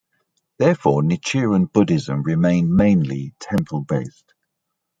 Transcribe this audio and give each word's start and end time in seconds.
Therefore, 0.57 1.03
Nichiren-Buddhism 1.03 2.23
remained 2.23 2.71
mainly 2.73 3.35
temple-based. 3.37 4.33